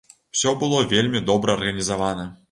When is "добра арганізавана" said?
1.29-2.25